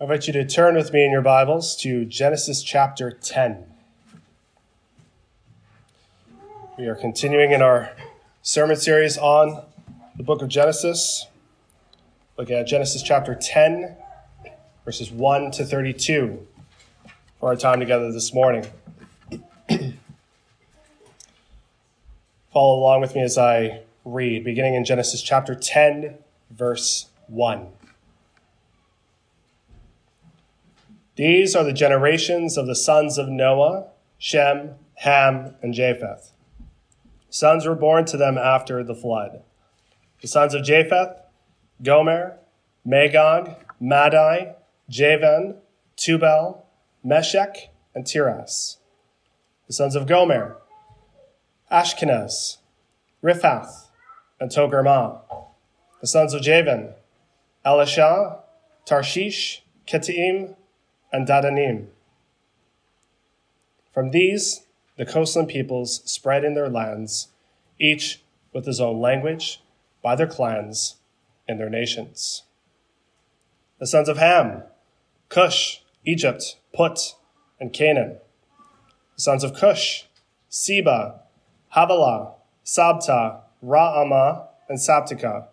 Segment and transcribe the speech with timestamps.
[0.00, 3.64] I invite you to turn with me in your Bibles to Genesis chapter 10.
[6.78, 7.90] We are continuing in our
[8.40, 9.64] sermon series on
[10.16, 11.26] the book of Genesis,
[12.36, 13.96] looking at Genesis chapter 10,
[14.84, 16.46] verses 1 to 32
[17.40, 18.66] for our time together this morning.
[22.52, 26.14] Follow along with me as I read, beginning in Genesis chapter 10,
[26.52, 27.72] verse 1.
[31.18, 36.30] These are the generations of the sons of Noah, Shem, Ham, and Japheth.
[37.28, 39.42] Sons were born to them after the flood.
[40.22, 41.16] The sons of Japheth,
[41.82, 42.38] Gomer,
[42.84, 44.54] Magog, Madai,
[44.88, 45.56] Javan,
[45.96, 46.64] Tubal,
[47.02, 48.76] Meshech, and Tiras.
[49.66, 50.58] The sons of Gomer,
[51.68, 52.58] Ashkenaz,
[53.24, 53.88] Riphath,
[54.38, 55.22] and Togarmah.
[56.00, 56.94] The sons of Javan,
[57.66, 58.38] Elishah,
[58.86, 60.54] Tarshish, Kittim,
[61.12, 61.86] and Dodanim.
[63.92, 67.28] From these, the coastland peoples spread in their lands,
[67.78, 69.60] each with his own language,
[70.02, 70.96] by their clans
[71.48, 72.42] and their nations.
[73.78, 74.64] The sons of Ham,
[75.28, 77.14] Cush, Egypt, Put,
[77.60, 78.18] and Canaan.
[79.16, 80.04] The sons of Cush,
[80.48, 81.20] Seba,
[81.74, 82.34] Havilah,
[82.64, 85.46] Sabta, Raamah, and Sabteca.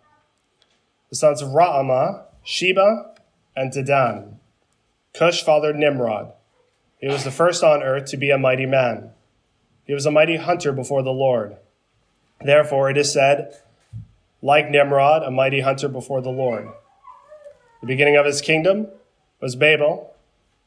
[1.10, 3.14] The sons of Raamah, Sheba,
[3.54, 4.35] and Dedan.
[5.16, 6.32] Cush fathered Nimrod.
[6.98, 9.12] He was the first on earth to be a mighty man.
[9.86, 11.56] He was a mighty hunter before the Lord.
[12.44, 13.54] Therefore, it is said,
[14.42, 16.68] like Nimrod, a mighty hunter before the Lord.
[17.80, 18.88] The beginning of his kingdom
[19.40, 20.14] was Babel,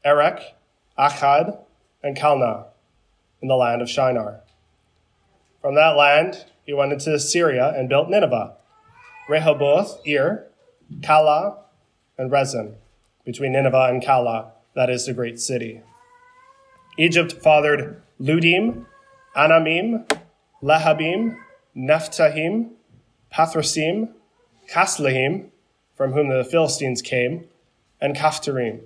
[0.03, 0.56] Erech,
[0.97, 1.59] Akkad,
[2.02, 2.66] and Calneh
[3.44, 4.41] in the land of Shinar.
[5.61, 8.56] From that land, he went into Assyria and built Nineveh,
[9.30, 10.47] Rehoboth, Ir,
[11.02, 11.58] Calah,
[12.17, 12.78] and Resen
[13.30, 15.83] between Nineveh and Calah, that is the great city.
[16.97, 18.88] Egypt fathered Ludim,
[19.38, 20.12] Anamim,
[20.63, 21.38] Lehabim,
[21.78, 22.72] Naphtuhim,
[23.31, 24.09] Pathrusim,
[24.68, 25.50] Casluhim,
[25.95, 27.45] from whom the Philistines came,
[28.01, 28.79] and Caphtorim.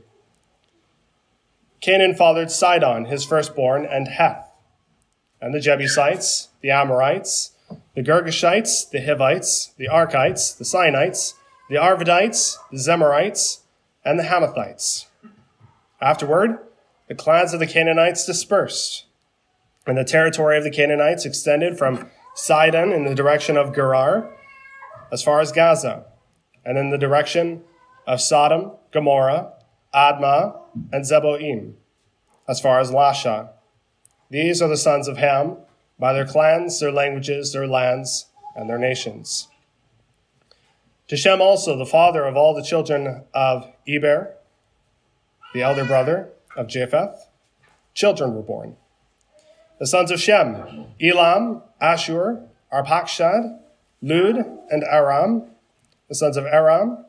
[1.79, 4.51] Canaan fathered Sidon, his firstborn, and Heth,
[5.39, 7.51] and the Jebusites, the Amorites,
[7.95, 11.35] the Girgashites, the Hivites, the Arkites, the Sinites,
[11.69, 13.62] the Arvadites, the Zemarites,
[14.05, 15.05] and the Hamathites.
[16.01, 16.59] Afterward,
[17.07, 19.05] the clans of the Canaanites dispersed,
[19.85, 24.29] and the territory of the Canaanites extended from Sidon in the direction of Gerar
[25.11, 26.05] as far as Gaza,
[26.65, 27.63] and in the direction
[28.07, 29.53] of Sodom, Gomorrah,
[29.93, 30.59] Admah,
[30.91, 31.73] and Zeboim,
[32.47, 33.49] as far as Lasha.
[34.29, 35.57] These are the sons of Ham,
[35.99, 38.25] by their clans, their languages, their lands,
[38.55, 39.47] and their nations.
[41.13, 44.33] To Shem also, the father of all the children of Eber,
[45.53, 47.29] the elder brother of Japheth,
[47.93, 48.77] children were born.
[49.77, 52.41] The sons of Shem, Elam, Ashur,
[52.73, 53.59] Arpachshad,
[54.01, 54.37] Lud,
[54.71, 55.51] and Aram.
[56.09, 57.05] The sons of Aram,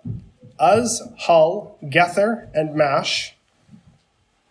[0.63, 3.35] Uz, Hul, Gether, and Mash.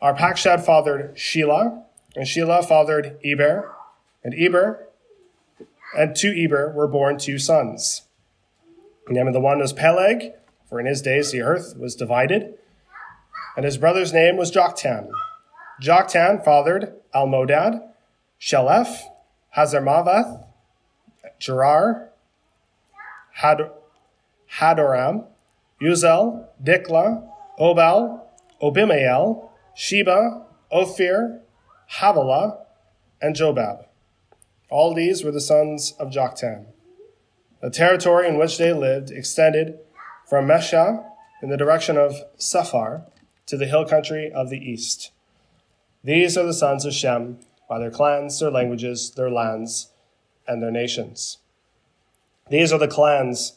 [0.01, 1.83] Arpachshad fathered Shelah,
[2.15, 3.71] and Shelah fathered Eber,
[4.23, 4.87] and Eber,
[5.95, 8.01] and to Eber were born two sons.
[9.09, 10.33] Name of the one was Peleg,
[10.69, 12.55] for in his days the earth was divided.
[13.55, 15.09] And his brother's name was Joktan.
[15.81, 17.81] Joktan fathered Almodad,
[18.39, 19.01] Sheleph,
[19.55, 20.45] Hazarmaveth,
[21.39, 22.09] Gerar,
[23.33, 23.71] Had-
[24.59, 25.25] Hadoram,
[25.81, 27.27] Uzal, Dikla,
[27.59, 28.21] Obal,
[28.61, 31.41] Obimael, Sheba, Ophir,
[31.99, 32.59] Havilah,
[33.21, 33.85] and Jobab.
[34.69, 36.72] All these were the sons of Joktan.
[37.63, 39.79] The territory in which they lived extended
[40.27, 41.05] from Mesha
[41.41, 43.05] in the direction of Sephar
[43.45, 45.11] to the hill country of the east.
[46.03, 49.93] These are the sons of Shem by their clans, their languages, their lands,
[50.45, 51.37] and their nations.
[52.49, 53.53] These are the clans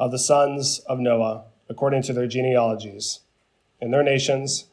[0.00, 3.20] of the sons of Noah according to their genealogies
[3.80, 4.64] in their nations,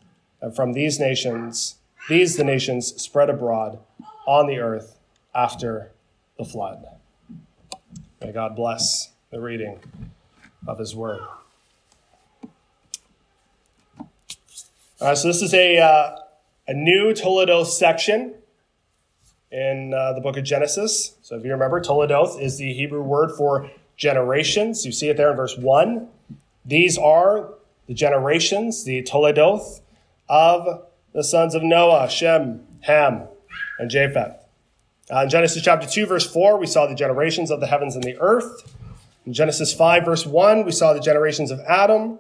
[0.41, 1.75] and from these nations,
[2.09, 3.77] these the nations spread abroad
[4.25, 4.97] on the earth
[5.35, 5.91] after
[6.39, 6.94] the flood.
[8.25, 9.77] May God bless the reading
[10.67, 11.21] of His Word.
[13.99, 14.09] All
[14.99, 16.15] right, so this is a, uh,
[16.67, 18.33] a new Toledoth section
[19.51, 21.15] in uh, the book of Genesis.
[21.21, 24.87] So if you remember, Toledoth is the Hebrew word for generations.
[24.87, 26.07] You see it there in verse 1.
[26.65, 27.53] These are
[27.85, 29.81] the generations, the Toledoth
[30.27, 33.27] of the sons of Noah, Shem, Ham,
[33.77, 34.44] and Japheth.
[35.11, 38.03] Uh, in Genesis chapter 2, verse 4, we saw the generations of the heavens and
[38.03, 38.73] the earth.
[39.25, 42.17] In Genesis 5, verse 1, we saw the generations of Adam.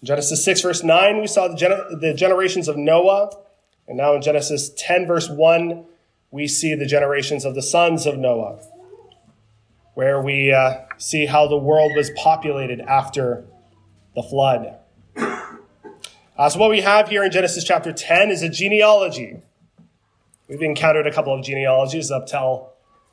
[0.00, 3.30] In Genesis 6, verse 9, we saw the, gener- the generations of Noah.
[3.88, 5.84] And now in Genesis 10, verse 1,
[6.30, 8.60] we see the generations of the sons of Noah,
[9.94, 13.44] where we uh, see how the world was populated after
[14.14, 14.76] the flood.
[15.16, 19.42] Uh, so, what we have here in Genesis chapter 10 is a genealogy.
[20.50, 22.72] We've encountered a couple of genealogies up till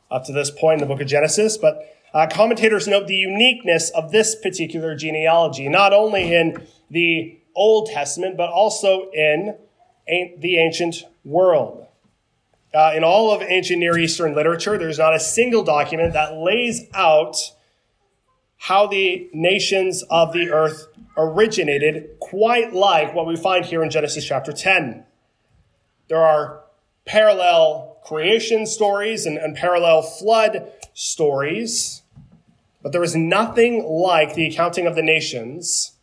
[0.10, 3.92] up to this point in the book of Genesis, but uh, commentators note the uniqueness
[3.92, 9.56] of this particular genealogy, not only in the Old Testament, but also in
[10.08, 11.86] the ancient world.
[12.74, 16.86] Uh, in all of ancient Near Eastern literature, there's not a single document that lays
[16.96, 17.38] out
[18.58, 24.26] how the nations of the earth originated quite like what we find here in Genesis
[24.26, 25.04] chapter 10.
[26.08, 26.64] There are
[27.08, 32.04] parallel creation stories and, and parallel flood stories,
[32.84, 35.94] but there is nothing like the accounting of the nations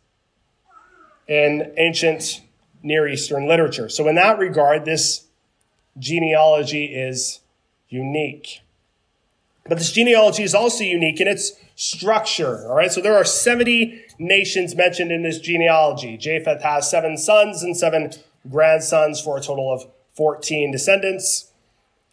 [1.27, 2.41] in ancient
[2.83, 3.89] Near Eastern literature.
[3.89, 5.25] So, in that regard, this
[5.97, 7.39] genealogy is
[7.89, 8.61] unique.
[9.67, 12.67] But this genealogy is also unique in its structure.
[12.67, 16.17] All right, so there are 70 nations mentioned in this genealogy.
[16.17, 18.11] Japheth has seven sons and seven
[18.47, 21.51] grandsons for a total of 14 descendants.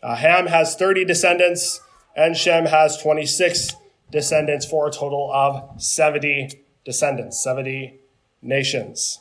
[0.03, 1.81] Uh, Ham has 30 descendants,
[2.17, 3.75] and Shem has 26
[4.11, 6.51] descendants for a total of 70
[6.85, 7.99] descendants, 70
[8.43, 9.19] nations.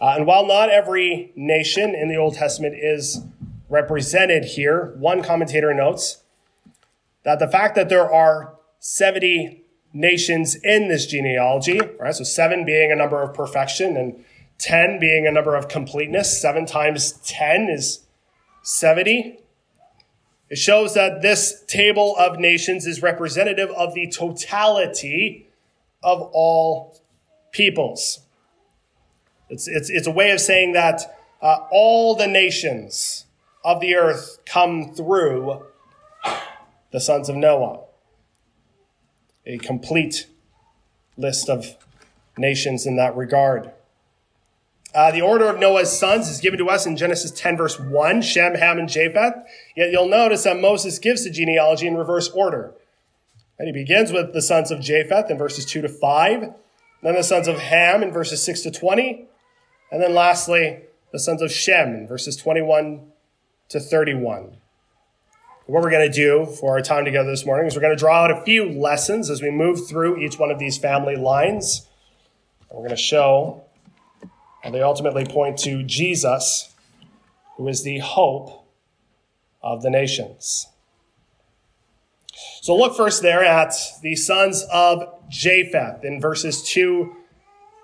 [0.00, 3.20] Uh, and while not every nation in the Old Testament is
[3.68, 6.22] represented here, one commentator notes
[7.24, 9.62] that the fact that there are 70
[9.92, 12.14] nations in this genealogy, right?
[12.14, 14.24] So seven being a number of perfection and
[14.58, 16.40] 10 being a number of completeness.
[16.40, 18.03] Seven times 10 is
[18.64, 19.38] 70.
[20.50, 25.48] It shows that this table of nations is representative of the totality
[26.02, 27.00] of all
[27.52, 28.20] peoples.
[29.48, 33.26] It's, it's, it's a way of saying that uh, all the nations
[33.64, 35.62] of the earth come through
[36.90, 37.80] the sons of Noah
[39.46, 40.26] a complete
[41.16, 41.76] list of
[42.36, 43.70] nations in that regard.
[44.94, 48.22] Uh, the order of Noah's sons is given to us in Genesis 10, verse 1
[48.22, 49.34] Shem, Ham, and Japheth.
[49.76, 52.74] Yet you'll notice that Moses gives the genealogy in reverse order.
[53.58, 56.54] And he begins with the sons of Japheth in verses 2 to 5,
[57.02, 59.26] then the sons of Ham in verses 6 to 20,
[59.90, 60.80] and then lastly,
[61.12, 63.00] the sons of Shem in verses 21
[63.68, 64.56] to 31.
[65.66, 68.00] What we're going to do for our time together this morning is we're going to
[68.00, 71.88] draw out a few lessons as we move through each one of these family lines.
[72.68, 73.63] And we're going to show
[74.64, 76.74] how they ultimately point to Jesus,
[77.56, 78.66] who is the hope
[79.62, 80.68] of the nations.
[82.62, 87.14] So look first there at the sons of Japheth in verses 2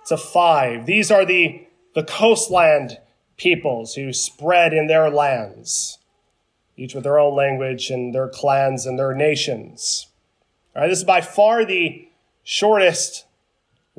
[0.07, 0.87] to 5.
[0.87, 2.99] These are the, the coastland
[3.37, 5.99] peoples who spread in their lands
[6.79, 10.07] each with their own language and their clans and their nations.
[10.75, 12.09] All right, this is by far the
[12.43, 13.27] shortest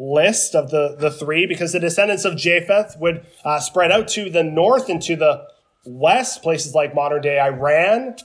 [0.02, 4.30] list of the, the three because the descendants of Japheth would uh, spread out to
[4.30, 5.48] the north and to the
[5.86, 8.16] west, places like modern day Iran,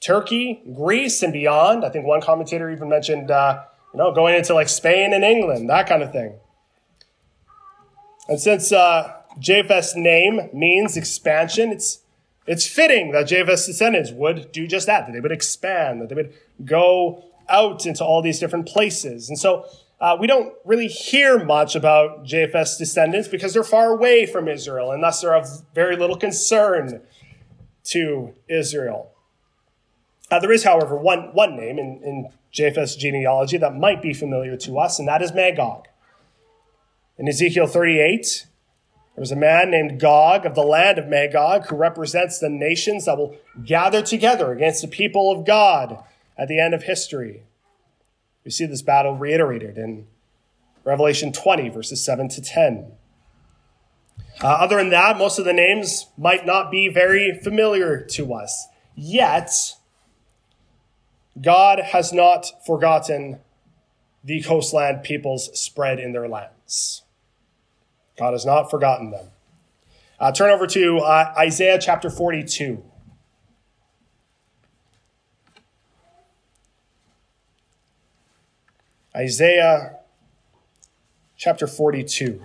[0.00, 1.84] Turkey, Greece, and beyond.
[1.84, 3.62] I think one commentator even mentioned, uh,
[3.94, 6.34] you know, going into like Spain and England, that kind of thing.
[8.28, 12.00] And since uh, Japheth's name means expansion, it's
[12.46, 16.14] it's fitting that Japheth's descendants would do just that, that they would expand, that they
[16.16, 16.34] would
[16.64, 19.28] go out into all these different places.
[19.28, 19.64] And so
[20.02, 24.90] uh, we don't really hear much about Japheth's descendants because they're far away from Israel
[24.90, 27.00] and thus they're of very little concern
[27.84, 29.12] to Israel.
[30.28, 34.56] Uh, there is, however, one, one name in, in Japheth's genealogy that might be familiar
[34.56, 35.86] to us, and that is Magog.
[37.16, 38.46] In Ezekiel 38,
[39.14, 43.04] there was a man named Gog of the land of Magog who represents the nations
[43.04, 46.02] that will gather together against the people of God
[46.36, 47.44] at the end of history.
[48.44, 50.06] We see this battle reiterated in
[50.84, 52.92] Revelation 20, verses 7 to 10.
[54.42, 58.66] Uh, other than that, most of the names might not be very familiar to us.
[58.94, 59.50] Yet,
[61.40, 63.38] God has not forgotten
[64.24, 67.02] the coastland peoples spread in their lands.
[68.18, 69.26] God has not forgotten them.
[70.18, 72.82] Uh, turn over to uh, Isaiah chapter 42.
[79.14, 79.98] Isaiah
[81.36, 82.40] chapter 42.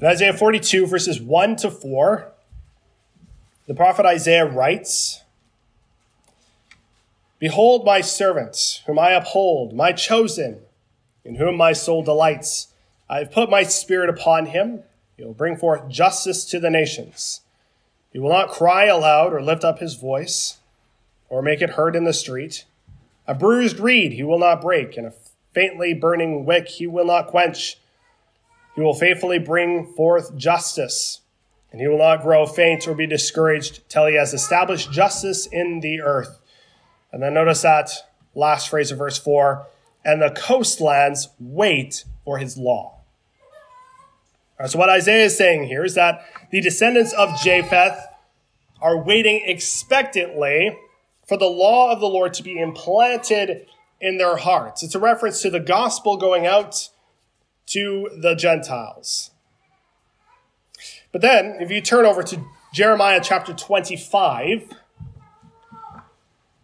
[0.00, 2.32] In Isaiah 42, verses 1 to 4,
[3.68, 5.22] The prophet Isaiah writes,
[7.38, 10.62] Behold my servant, whom I uphold, my chosen,
[11.24, 12.68] in whom my soul delights.
[13.08, 14.82] I have put my spirit upon him.
[15.16, 17.40] He will bring forth justice to the nations.
[18.12, 20.58] He will not cry aloud or lift up his voice
[21.28, 22.64] or make it heard in the street.
[23.26, 25.14] A bruised reed he will not break, and a
[25.52, 27.78] faintly burning wick he will not quench.
[28.74, 31.22] He will faithfully bring forth justice,
[31.72, 35.80] and he will not grow faint or be discouraged till he has established justice in
[35.80, 36.38] the earth.
[37.10, 37.90] And then notice that
[38.34, 39.66] last phrase of verse 4
[40.04, 42.95] and the coastlands wait for his law.
[44.58, 47.98] Right, so, what Isaiah is saying here is that the descendants of Japheth
[48.80, 50.76] are waiting expectantly
[51.26, 53.66] for the law of the Lord to be implanted
[54.00, 54.82] in their hearts.
[54.82, 56.88] It's a reference to the gospel going out
[57.66, 59.30] to the Gentiles.
[61.12, 64.72] But then, if you turn over to Jeremiah chapter 25,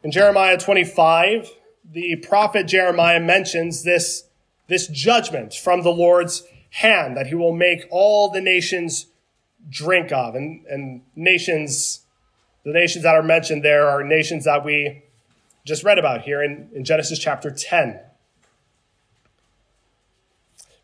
[0.02, 1.50] in Jeremiah 25,
[1.90, 4.24] the prophet Jeremiah mentions this,
[4.68, 9.06] this judgment from the Lord's hand that he will make all the nations
[9.68, 10.34] drink of.
[10.34, 12.00] And, and nations,
[12.64, 15.02] the nations that are mentioned there are nations that we
[15.64, 18.00] just read about here in, in Genesis chapter 10.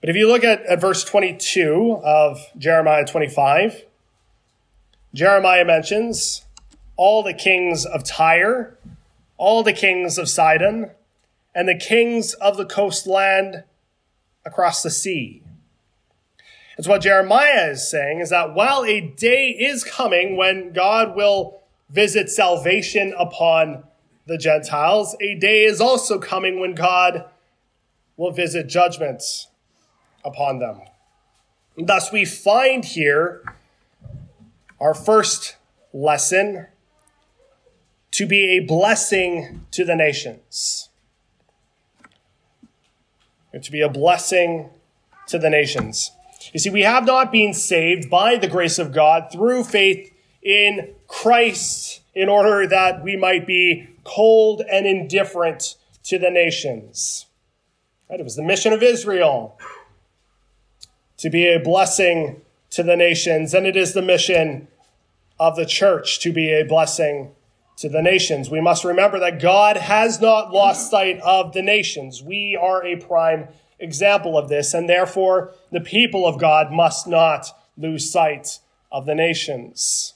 [0.01, 3.85] But if you look at, at verse 22 of Jeremiah 25,
[5.15, 6.45] Jeremiah mentions
[6.97, 8.77] all the kings of Tyre,
[9.39, 10.91] all the kings of Sidon,
[11.55, 13.65] and the kings of the coastland
[14.45, 15.43] across the sea.
[16.81, 21.61] So what Jeremiah is saying is that while a day is coming when God will
[21.91, 23.83] visit salvation upon
[24.27, 27.25] the Gentiles, a day is also coming when God
[28.17, 29.49] will visit judgments
[30.25, 30.83] upon them.
[31.77, 33.43] And thus, we find here
[34.81, 35.57] our first
[35.93, 36.69] lesson
[38.13, 40.91] to be a blessing to the nations.
[43.61, 44.71] To be a blessing
[45.27, 46.13] to the nations.
[46.53, 50.13] You see, we have not been saved by the grace of God through faith
[50.43, 57.27] in Christ in order that we might be cold and indifferent to the nations.
[58.09, 58.21] Right?
[58.21, 59.59] It was the mission of Israel
[61.19, 62.41] to be a blessing
[62.71, 64.69] to the nations, and it is the mission
[65.39, 67.33] of the church to be a blessing
[67.77, 68.51] to the nations.
[68.51, 72.23] We must remember that God has not lost sight of the nations.
[72.23, 73.49] We are a prime
[73.79, 78.59] example of this, and therefore the people of God must not lose sight
[78.91, 80.15] of the nations.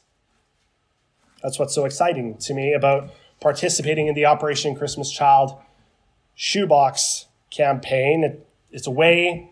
[1.43, 5.59] That's what's so exciting to me about participating in the Operation Christmas Child
[6.35, 8.41] shoebox campaign.
[8.71, 9.51] it's a way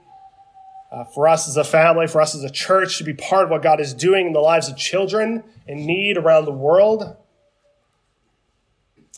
[0.90, 3.50] uh, for us as a family, for us as a church to be part of
[3.50, 7.16] what God is doing in the lives of children in need around the world.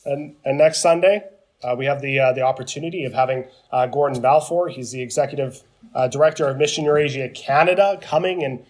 [0.05, 1.25] And, and next Sunday,
[1.65, 5.63] uh, we have the, uh, the opportunity of having uh, Gordon Balfour, he's the executive
[5.95, 8.65] uh, director of Mission Eurasia Canada, coming and,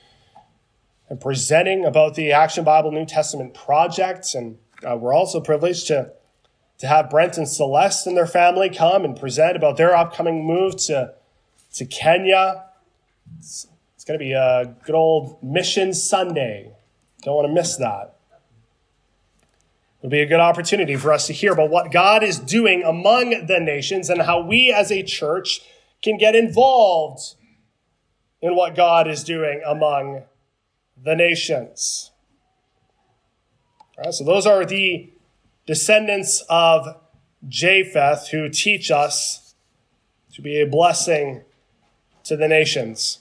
[1.08, 4.34] and presenting about the Action Bible New Testament project.
[4.34, 6.12] And uh, we're also privileged to,
[6.78, 10.76] to have Brent and Celeste and their family come and present about their upcoming move
[10.86, 11.14] to,
[11.74, 12.64] to Kenya.
[13.38, 16.72] It's, it's going to be a good old Mission Sunday.
[17.22, 18.16] Don't want to miss that.
[20.02, 23.46] It'll be a good opportunity for us to hear about what God is doing among
[23.46, 25.60] the nations and how we as a church
[26.02, 27.36] can get involved
[28.40, 30.24] in what God is doing among
[31.00, 32.10] the nations.
[34.10, 35.12] so those are the
[35.66, 37.00] descendants of
[37.48, 39.54] Japheth who teach us
[40.34, 41.44] to be a blessing
[42.24, 43.20] to the nations.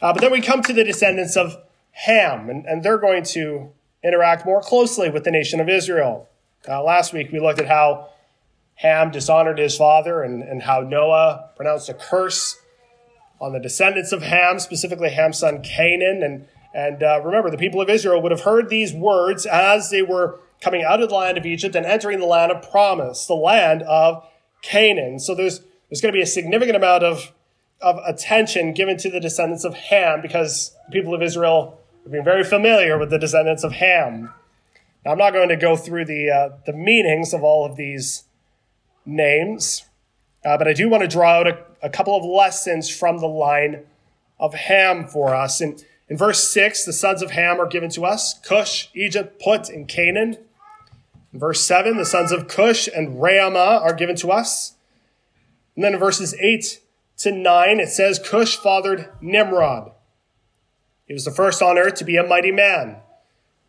[0.00, 1.56] Uh, but then we come to the descendants of
[1.90, 3.72] Ham, and, and they're going to
[4.04, 6.28] interact more closely with the nation of Israel.
[6.68, 8.08] Uh, last week we looked at how
[8.76, 12.58] Ham dishonored his father and, and how Noah pronounced a curse
[13.40, 16.22] on the descendants of Ham, specifically Ham's son Canaan.
[16.22, 20.02] And, and uh, remember, the people of Israel would have heard these words as they
[20.02, 23.34] were coming out of the land of Egypt and entering the land of promise, the
[23.34, 24.24] land of
[24.62, 25.18] Canaan.
[25.18, 27.32] So there's, there's going to be a significant amount of,
[27.80, 32.24] of attention given to the descendants of Ham because the people of Israel We've been
[32.24, 34.34] very familiar with the descendants of Ham.
[35.04, 38.24] Now, I'm not going to go through the, uh, the meanings of all of these
[39.06, 39.84] names,
[40.44, 43.28] uh, but I do want to draw out a, a, couple of lessons from the
[43.28, 43.84] line
[44.40, 45.60] of Ham for us.
[45.60, 45.78] In,
[46.08, 49.86] in verse 6, the sons of Ham are given to us Cush, Egypt, Put, and
[49.86, 50.38] Canaan.
[51.32, 54.74] In verse 7, the sons of Cush and Raamah are given to us.
[55.76, 56.80] And then in verses 8
[57.18, 59.92] to 9, it says Cush fathered Nimrod.
[61.12, 62.96] He was the first on earth to be a mighty man.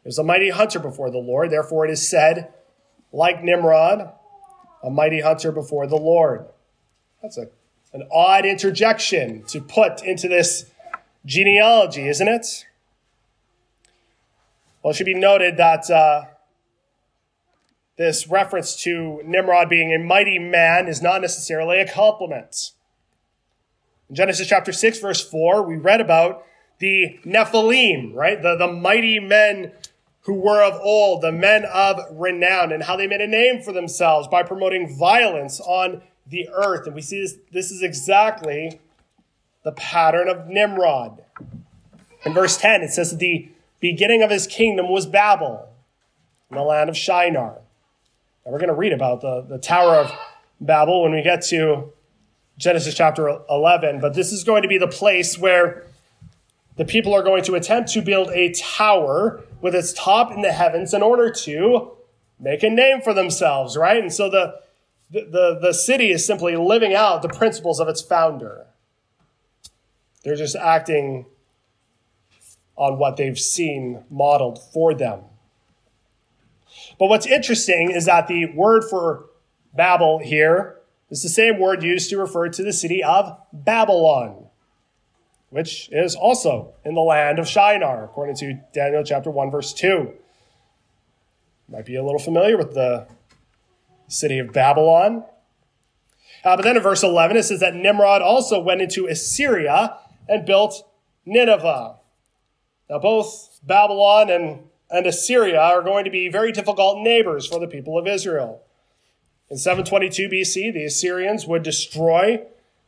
[0.02, 1.52] He was a mighty hunter before the Lord.
[1.52, 2.54] Therefore, it is said,
[3.12, 4.14] like Nimrod,
[4.82, 6.46] a mighty hunter before the Lord.
[7.22, 7.50] That's a,
[7.92, 10.72] an odd interjection to put into this
[11.26, 12.66] genealogy, isn't it?
[14.82, 16.28] Well, it should be noted that uh,
[17.98, 22.72] this reference to Nimrod being a mighty man is not necessarily a compliment.
[24.08, 26.46] In Genesis chapter 6, verse 4, we read about
[26.80, 28.42] the Nephilim, right?
[28.42, 29.72] The, the mighty men
[30.22, 33.74] who were of old, the men of renown, and how they made a name for
[33.74, 36.86] themselves by promoting violence on the earth.
[36.86, 38.80] And we see this, this is exactly
[39.64, 41.24] the pattern of Nimrod.
[42.26, 43.50] In verse 10, it says that the
[43.82, 45.70] beginning of his kingdom was Babel
[46.50, 47.60] in the land of Shinar.
[48.46, 50.12] And we're going to read about the, the Tower of
[50.62, 51.92] Babel when we get to
[52.58, 54.00] Genesis chapter 11.
[54.00, 55.84] But this is going to be the place where
[56.76, 60.52] the people are going to attempt to build a tower with its top in the
[60.52, 61.92] heavens in order to
[62.40, 64.02] make a name for themselves, right?
[64.02, 64.60] And so the,
[65.12, 68.66] the, the, city is simply living out the principles of its founder.
[70.24, 71.26] They're just acting
[72.76, 75.22] on what they've seen modeled for them.
[77.00, 79.26] But what's interesting is that the word for
[79.76, 80.78] Babel here
[81.10, 84.48] is the same word used to refer to the city of Babylon,
[85.54, 90.12] which is also in the land of Shinar, according to Daniel chapter 1, verse 2.
[91.70, 93.06] Might be a little familiar with the
[94.08, 95.24] city of Babylon.
[96.44, 99.96] Uh, but then in verse 11, it says that Nimrod also went into Assyria
[100.28, 100.90] and built
[101.24, 101.98] Nineveh.
[102.90, 107.68] Now, both Babylon and, and Assyria are going to be very difficult neighbors for the
[107.68, 108.64] people of Israel.
[109.52, 112.44] In 722 BC, the Assyrians would destroy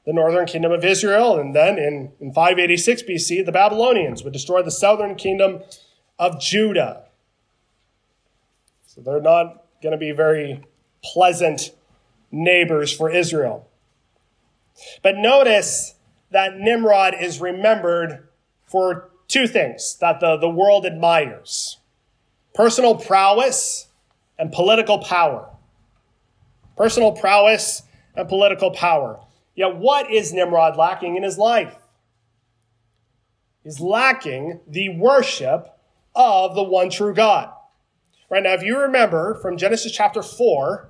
[0.06, 4.62] the northern kingdom of Israel, and then in, in 586 BC, the Babylonians would destroy
[4.62, 5.62] the southern kingdom
[6.20, 7.06] of Judah.
[8.86, 10.64] So they're not going to be very
[11.04, 11.72] pleasant
[12.32, 13.68] neighbors for Israel.
[15.02, 15.96] But notice
[16.32, 18.28] that Nimrod is remembered
[18.66, 21.78] for two things that the, the world admires
[22.54, 23.88] personal prowess
[24.38, 25.50] and political power.
[26.78, 27.84] Personal prowess
[28.16, 29.25] and political power.
[29.56, 31.76] Yet, what is Nimrod lacking in his life?
[33.64, 35.70] He's lacking the worship
[36.14, 37.52] of the one true God.
[38.30, 40.90] Right now, if you remember from Genesis chapter 4,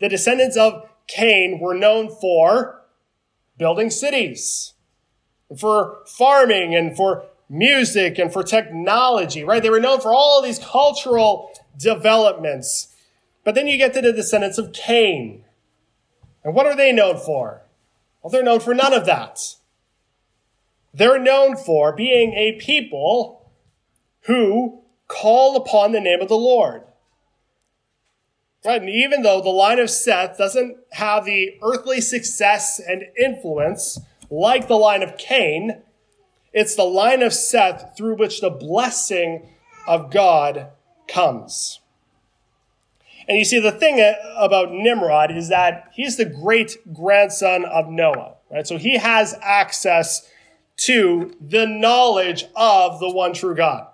[0.00, 2.82] the descendants of Cain were known for
[3.56, 4.74] building cities,
[5.58, 9.62] for farming, and for music and for technology, right?
[9.62, 12.94] They were known for all these cultural developments.
[13.44, 15.44] But then you get to the descendants of Cain.
[16.44, 17.62] And what are they known for?
[18.22, 19.40] Well, they're known for none of that.
[20.94, 23.50] They're known for being a people
[24.22, 26.84] who call upon the name of the Lord.
[28.64, 28.80] Right?
[28.80, 33.98] And even though the line of Seth doesn't have the earthly success and influence
[34.30, 35.82] like the line of Cain,
[36.52, 39.48] it's the line of Seth through which the blessing
[39.86, 40.68] of God
[41.08, 41.80] comes.
[43.28, 48.34] And you see, the thing about Nimrod is that he's the great grandson of Noah,
[48.50, 48.66] right?
[48.66, 50.28] So he has access
[50.78, 53.86] to the knowledge of the one true God.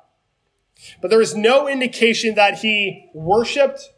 [1.02, 3.90] But there is no indication that he worshiped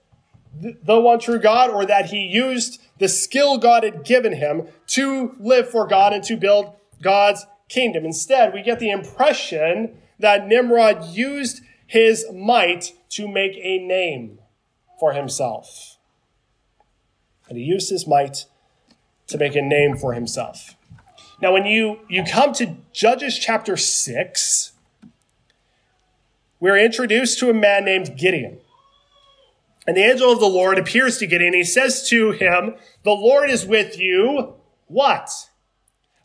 [0.53, 5.37] the one true God or that he used the skill God had given him to
[5.39, 8.05] live for God and to build God's kingdom.
[8.05, 14.40] Instead, we get the impression that Nimrod used his might to make a name
[15.01, 15.97] for himself.
[17.49, 18.45] And he used his might
[19.27, 20.77] to make a name for himself.
[21.43, 24.73] Now, when you, you come to Judges chapter 6,
[26.61, 28.59] we're introduced to a man named Gideon.
[29.87, 31.55] And the angel of the Lord appears to Gideon.
[31.55, 34.55] He says to him, The Lord is with you.
[34.87, 35.31] What?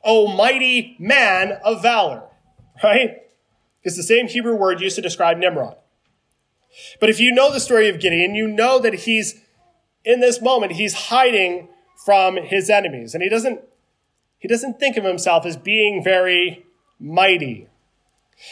[0.04, 2.24] O mighty man of valor,
[2.84, 3.22] right?
[3.84, 5.78] It's the same Hebrew word used to describe Nimrod.
[7.00, 9.42] But if you know the story of Gideon, you know that he's,
[10.04, 11.70] in this moment, he's hiding
[12.06, 13.14] from his enemies.
[13.14, 13.62] And he doesn't,
[14.38, 16.66] he doesn't think of himself as being very
[17.00, 17.68] mighty.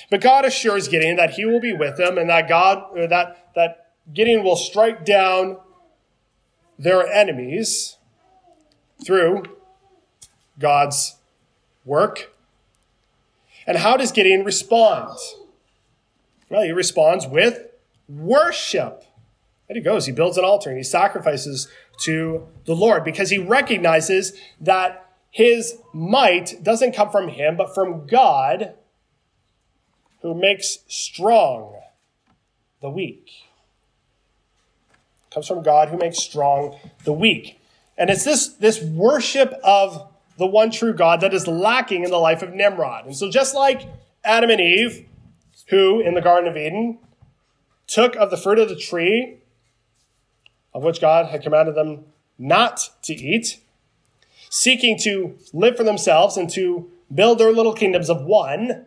[0.09, 3.91] But God assures Gideon that he will be with him and that God, that, that
[4.13, 5.57] Gideon will strike down
[6.79, 7.97] their enemies
[9.05, 9.43] through
[10.57, 11.17] God's
[11.85, 12.33] work.
[13.67, 15.17] And how does Gideon respond?
[16.49, 17.59] Well, he responds with
[18.07, 19.03] worship.
[19.69, 21.67] And he goes, he builds an altar and he sacrifices
[22.03, 28.05] to the Lord because he recognizes that his might doesn't come from him, but from
[28.05, 28.73] God
[30.21, 31.79] who makes strong
[32.81, 33.29] the weak.
[35.31, 37.59] Comes from God who makes strong the weak.
[37.97, 42.17] And it's this, this worship of the one true God that is lacking in the
[42.17, 43.05] life of Nimrod.
[43.05, 43.87] And so, just like
[44.23, 45.05] Adam and Eve,
[45.69, 46.99] who in the Garden of Eden
[47.87, 49.37] took of the fruit of the tree
[50.73, 52.05] of which God had commanded them
[52.37, 53.59] not to eat,
[54.49, 58.85] seeking to live for themselves and to build their little kingdoms of one,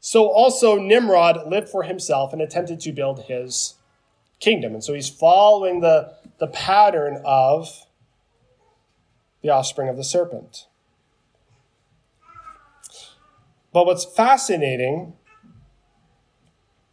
[0.00, 3.74] so also Nimrod lived for himself and attempted to build his
[4.40, 4.74] kingdom.
[4.74, 7.86] And so he's following the, the pattern of
[9.42, 10.66] the offspring of the serpent.
[13.72, 15.14] But what's fascinating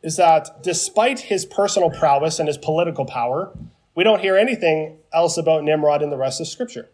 [0.01, 3.51] is that despite his personal prowess and his political power,
[3.95, 6.89] we don't hear anything else about Nimrod in the rest of Scripture.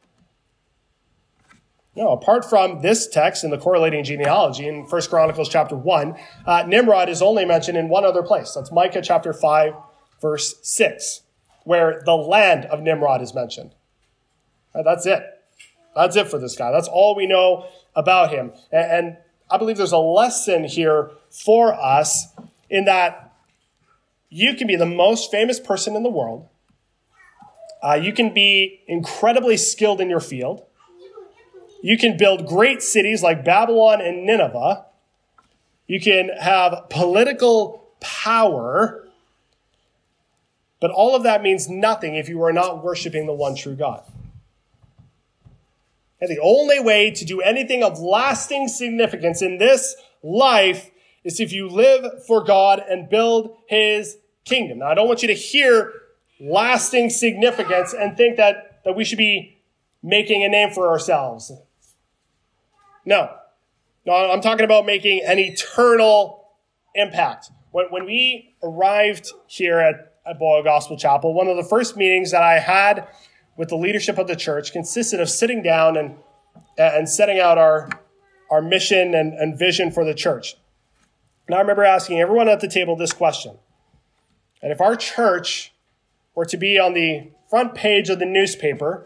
[1.95, 6.15] No, apart from this text and the correlating genealogy in 1 Chronicles chapter 1,
[6.45, 8.53] uh, Nimrod is only mentioned in one other place.
[8.53, 9.73] That's Micah chapter 5,
[10.21, 11.21] verse 6,
[11.63, 13.71] where the land of Nimrod is mentioned.
[14.73, 15.23] Right, that's it.
[15.95, 16.71] That's it for this guy.
[16.71, 18.51] That's all we know about him.
[18.73, 19.17] And, and
[19.49, 22.27] I believe there's a lesson here for us
[22.69, 23.33] in that
[24.29, 26.47] you can be the most famous person in the world.
[27.81, 30.65] Uh, you can be incredibly skilled in your field.
[31.81, 34.85] You can build great cities like Babylon and Nineveh.
[35.87, 39.07] You can have political power.
[40.79, 44.03] But all of that means nothing if you are not worshiping the one true God.
[46.19, 50.89] And the only way to do anything of lasting significance in this life
[51.25, 54.79] is if you live for God and build his kingdom.
[54.79, 55.91] Now, I don't want you to hear
[56.39, 59.57] lasting significance and think that, that we should be
[60.03, 61.51] making a name for ourselves.
[63.05, 63.31] No.
[64.05, 66.47] No, I'm talking about making an eternal
[66.93, 67.49] impact.
[67.71, 72.31] When, when we arrived here at, at Boyle Gospel Chapel, one of the first meetings
[72.31, 73.07] that I had
[73.57, 76.17] with the leadership of the church consisted of sitting down and,
[76.77, 77.89] and setting out our,
[78.51, 80.55] our mission and, and vision for the church.
[81.47, 83.57] And I remember asking everyone at the table this question.
[84.61, 85.73] And if our church
[86.33, 89.05] were to be on the front page of the newspaper,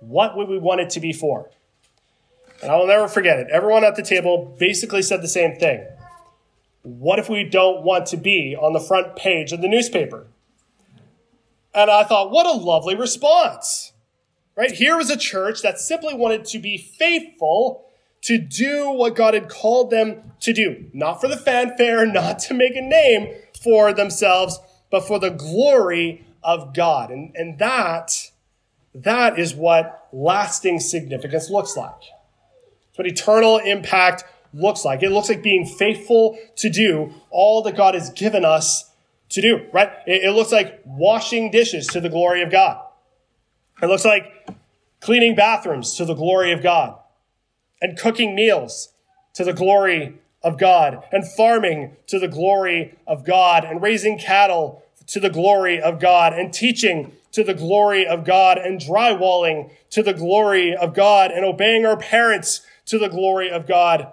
[0.00, 1.50] what would we want it to be for?
[2.62, 3.48] And I will never forget it.
[3.50, 5.86] Everyone at the table basically said the same thing.
[6.82, 10.26] What if we don't want to be on the front page of the newspaper?
[11.72, 13.92] And I thought, what a lovely response.
[14.56, 14.72] Right?
[14.72, 17.89] Here was a church that simply wanted to be faithful
[18.22, 20.86] to do what God had called them to do.
[20.92, 24.58] Not for the fanfare, not to make a name for themselves,
[24.90, 27.10] but for the glory of God.
[27.10, 28.30] And, and that,
[28.94, 32.02] that is what lasting significance looks like.
[32.90, 35.02] It's what eternal impact looks like.
[35.02, 38.90] It looks like being faithful to do all that God has given us
[39.30, 39.90] to do, right?
[40.06, 42.84] It, it looks like washing dishes to the glory of God.
[43.80, 44.24] It looks like
[45.00, 46.99] cleaning bathrooms to the glory of God
[47.80, 48.92] and cooking meals
[49.34, 54.82] to the glory of God and farming to the glory of God and raising cattle
[55.06, 60.02] to the glory of God and teaching to the glory of God and drywalling to
[60.02, 64.08] the glory of God and obeying our parents to the glory of God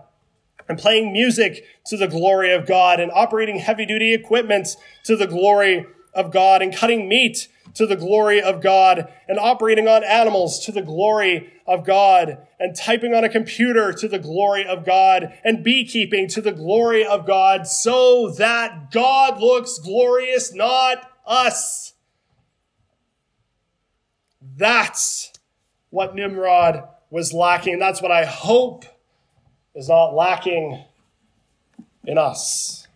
[0.69, 5.27] and playing music to the glory of God and operating heavy duty equipment to the
[5.27, 5.86] glory
[6.17, 10.71] of God and cutting meat to the glory of God and operating on animals to
[10.71, 15.63] the glory of God and typing on a computer to the glory of God and
[15.63, 21.93] beekeeping to the glory of God so that God looks glorious, not us.
[24.41, 25.32] That's
[25.91, 27.77] what Nimrod was lacking.
[27.80, 28.86] That's what I hope
[29.75, 30.84] is not lacking
[32.06, 32.87] in us.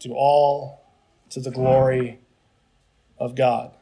[0.00, 0.84] To all
[1.30, 2.20] to the glory
[3.18, 3.72] of God.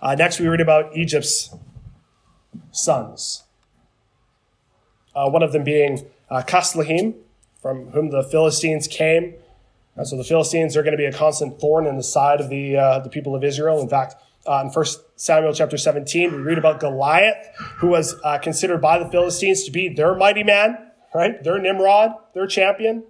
[0.00, 1.54] Uh, next, we read about Egypt's
[2.72, 3.44] sons.
[5.14, 7.14] Uh, one of them being uh, Casluhim,
[7.60, 9.34] from whom the Philistines came.
[9.96, 12.48] Uh, so the Philistines are going to be a constant thorn in the side of
[12.48, 13.80] the, uh, the people of Israel.
[13.80, 14.14] In fact,
[14.46, 18.98] uh, in 1 Samuel chapter 17, we read about Goliath, who was uh, considered by
[18.98, 20.78] the Philistines to be their mighty man,
[21.14, 21.42] right?
[21.42, 23.04] Their Nimrod, their champion.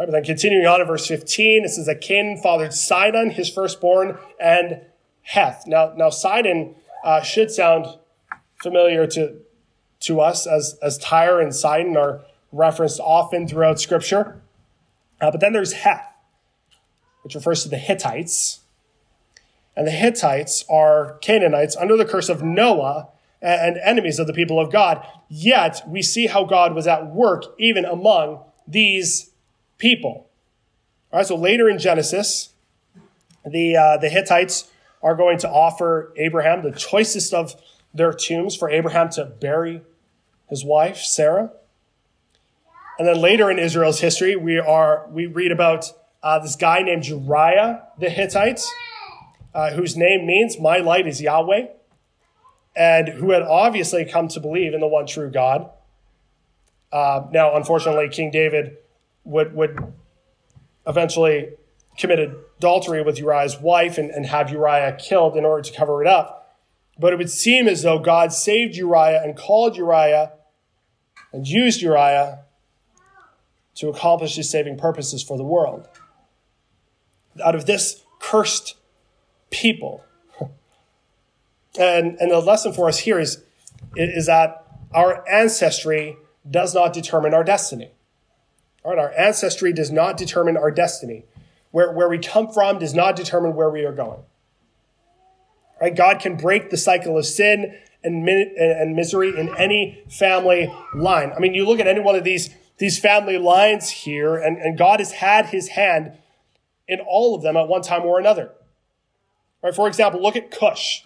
[0.00, 3.50] Right, but then continuing on in verse 15, it says that Canaan fathered Sidon, his
[3.50, 4.80] firstborn, and
[5.20, 5.64] Heth.
[5.66, 7.84] Now, now Sidon uh, should sound
[8.62, 9.36] familiar to,
[10.00, 14.40] to us as, as Tyre and Sidon are referenced often throughout Scripture.
[15.20, 16.10] Uh, but then there's Heth,
[17.20, 18.60] which refers to the Hittites.
[19.76, 23.08] And the Hittites are Canaanites under the curse of Noah
[23.42, 25.06] and enemies of the people of God.
[25.28, 29.29] Yet we see how God was at work even among these
[29.80, 30.28] people.
[31.12, 32.50] All right, so later in Genesis,
[33.44, 34.70] the, uh, the Hittites
[35.02, 37.60] are going to offer Abraham the choicest of
[37.92, 39.82] their tombs for Abraham to bury
[40.48, 41.50] his wife, Sarah.
[42.98, 45.86] And then later in Israel's history, we, are, we read about
[46.22, 48.60] uh, this guy named Uriah the Hittite,
[49.54, 51.66] uh, whose name means, My light is Yahweh
[52.76, 55.70] and who had obviously come to believe in the one true God.
[56.92, 58.76] Uh, now, unfortunately, King David
[59.30, 59.92] would, would
[60.86, 61.50] eventually
[61.98, 62.18] commit
[62.58, 66.58] adultery with Uriah's wife and, and have Uriah killed in order to cover it up.
[66.98, 70.32] But it would seem as though God saved Uriah and called Uriah
[71.32, 72.40] and used Uriah
[73.76, 75.88] to accomplish his saving purposes for the world.
[77.42, 78.76] Out of this cursed
[79.50, 80.04] people,
[81.78, 83.42] and, and the lesson for us here is,
[83.96, 86.16] is that our ancestry
[86.50, 87.92] does not determine our destiny.
[88.82, 91.24] All right, our ancestry does not determine our destiny.
[91.70, 94.20] Where, where we come from does not determine where we are going.
[95.80, 101.32] Right, God can break the cycle of sin and, and misery in any family line.
[101.34, 104.76] I mean, you look at any one of these, these family lines here, and, and
[104.76, 106.12] God has had his hand
[106.88, 108.50] in all of them at one time or another.
[109.62, 111.04] Right, for example, look at Cush.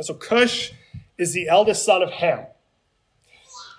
[0.00, 0.72] So Cush
[1.18, 2.46] is the eldest son of Ham.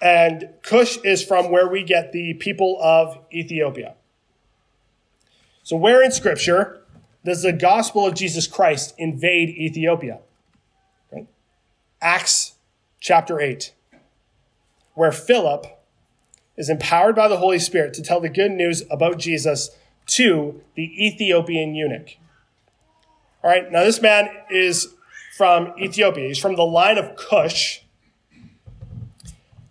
[0.04, 3.96] And Cush is from where we get the people of Ethiopia.
[5.64, 6.82] So, where in Scripture
[7.24, 10.20] does the gospel of Jesus Christ invade Ethiopia?
[12.02, 12.56] Acts
[13.00, 13.72] chapter 8,
[14.94, 15.68] where Philip
[16.58, 19.70] is empowered by the Holy Spirit to tell the good news about Jesus
[20.08, 22.18] to the Ethiopian eunuch.
[23.42, 24.94] All right, now this man is
[25.38, 26.28] from Ethiopia.
[26.28, 27.83] He's from the line of Cush.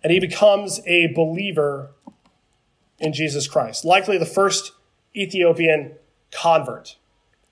[0.03, 1.91] And he becomes a believer
[2.99, 4.73] in Jesus Christ, likely the first
[5.15, 5.93] Ethiopian
[6.31, 6.97] convert.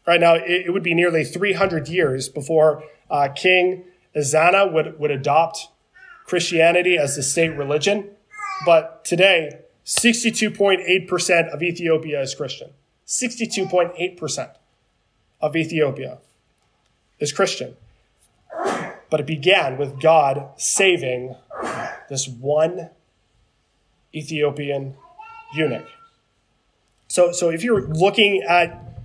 [0.05, 3.83] Right now, it, would be nearly 300 years before uh, King
[4.15, 5.67] Ezana would, would adopt
[6.25, 8.09] Christianity as the state religion.
[8.65, 12.71] But today, 62.8% of Ethiopia is Christian.
[13.07, 14.55] 62.8%
[15.41, 16.19] of Ethiopia
[17.19, 17.75] is Christian.
[19.09, 21.35] But it began with God saving
[22.11, 22.89] this one
[24.13, 24.95] Ethiopian
[25.53, 25.87] eunuch.
[27.07, 28.99] So, so if you're looking at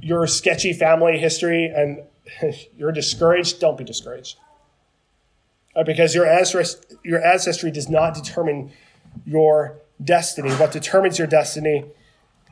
[0.00, 2.04] your sketchy family history and
[2.78, 4.38] you're discouraged, don't be discouraged.
[5.74, 8.70] Uh, because your ancestry, your ancestry does not determine
[9.26, 10.52] your destiny.
[10.52, 11.84] What determines your destiny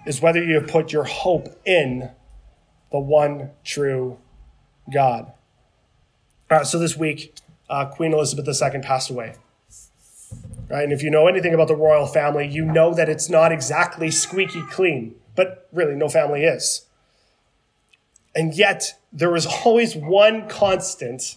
[0.05, 2.11] is whether you have put your hope in
[2.91, 4.19] the one true
[4.93, 5.33] God.
[6.51, 7.37] All right, so this week,
[7.71, 9.37] uh, Queen Elizabeth II passed away.
[10.73, 13.53] Right, and if you know anything about the royal family, you know that it's not
[13.53, 16.87] exactly squeaky clean, but really, no family is.
[18.35, 21.37] And yet, there was always one constant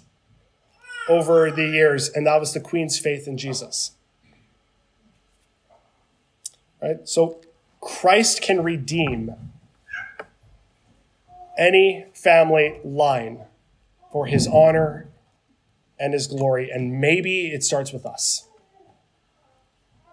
[1.10, 3.92] over the years, and that was the Queen's faith in Jesus.
[6.82, 7.00] Right?
[7.04, 7.42] So,
[7.82, 9.36] Christ can redeem
[11.58, 13.42] any family line
[14.14, 15.10] for his honor
[16.00, 16.70] and his glory.
[16.72, 18.45] And maybe it starts with us.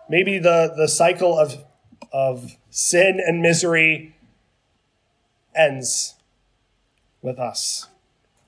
[0.08, 1.64] Maybe the, the cycle of,
[2.12, 4.16] of sin and misery
[5.54, 6.14] ends
[7.22, 7.88] with us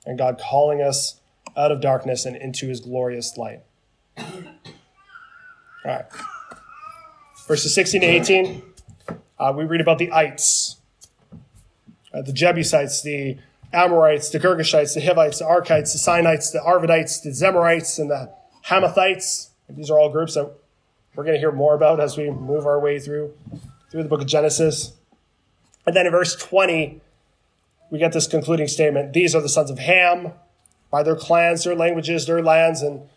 [0.05, 1.19] and God calling us
[1.57, 3.61] out of darkness and into his glorious light.
[4.17, 4.25] All
[5.83, 6.05] right.
[7.47, 8.61] Verses 16 to 18,
[9.37, 10.77] uh, we read about the ites,
[12.13, 13.37] uh, the Jebusites, the
[13.71, 18.31] Amorites, the Girgashites, the Hivites, the Arkites, the Sinites, the Arvadites, the Zemarites, and the
[18.67, 19.49] Hamathites.
[19.69, 20.51] These are all groups that
[21.15, 23.33] we're going to hear more about as we move our way through
[23.89, 24.93] through the book of Genesis.
[25.85, 27.01] And then in verse 20,
[27.91, 29.13] we get this concluding statement.
[29.13, 30.33] These are the sons of Ham
[30.91, 33.07] by their clans, their languages, their lands, and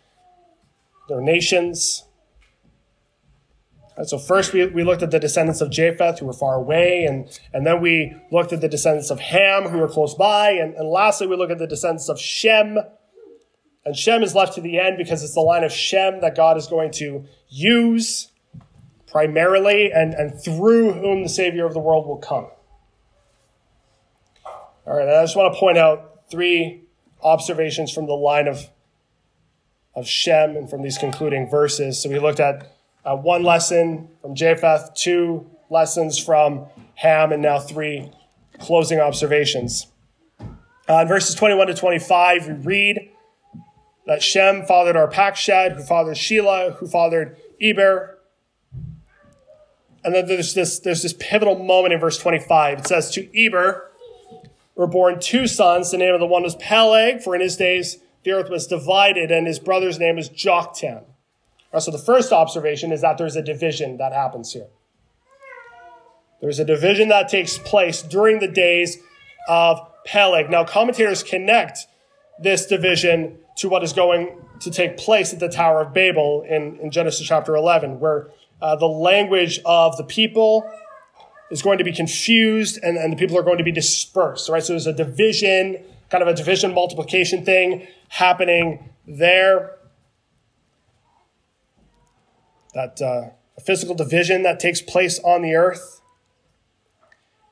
[1.07, 2.03] their nations.
[3.97, 7.03] And so first we, we looked at the descendants of Japheth who were far away,
[7.03, 10.73] and, and then we looked at the descendants of Ham who were close by, and,
[10.75, 12.77] and lastly we look at the descendants of Shem.
[13.85, 16.57] And Shem is left to the end because it's the line of Shem that God
[16.57, 18.31] is going to use
[19.07, 22.47] primarily and, and through whom the Savior of the world will come.
[24.85, 26.83] All right, I just want to point out three
[27.21, 28.69] observations from the line of,
[29.95, 32.01] of Shem and from these concluding verses.
[32.01, 36.65] So we looked at uh, one lesson from Japheth, two lessons from
[36.95, 38.11] Ham, and now three
[38.59, 39.87] closing observations.
[40.39, 43.11] Uh, in verses 21 to 25, we read
[44.05, 48.17] that Shem fathered Arpachshad, who fathered Shelah, who fathered Eber.
[50.03, 52.79] And then there's this, there's this pivotal moment in verse 25.
[52.79, 53.91] It says, To Eber
[54.75, 55.91] were born two sons.
[55.91, 59.31] The name of the one was Peleg, for in his days the earth was divided,
[59.31, 61.03] and his brother's name is Joktan.
[61.73, 64.67] Right, so the first observation is that there's a division that happens here.
[66.41, 68.97] There's a division that takes place during the days
[69.47, 70.49] of Peleg.
[70.49, 71.87] Now, commentators connect
[72.41, 76.77] this division to what is going to take place at the Tower of Babel in,
[76.79, 78.29] in Genesis chapter 11, where
[78.61, 80.69] uh, the language of the people
[81.51, 84.63] is going to be confused and, and the people are going to be dispersed, right?
[84.63, 89.75] So there's a division, kind of a division multiplication thing happening there.
[92.73, 95.98] That uh, a physical division that takes place on the earth.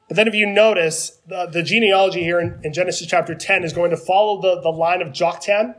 [0.07, 3.73] But then if you notice, the, the genealogy here in, in, Genesis chapter 10 is
[3.73, 5.75] going to follow the, the line of Joktan,